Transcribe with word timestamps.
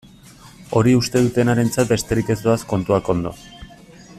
Hori 0.79 0.93
uste 0.99 1.21
dutenarentzat 1.25 1.91
besterik 1.91 2.33
ez 2.35 2.39
doaz 2.47 2.59
kontuak 2.73 3.13
ondo. 3.17 3.35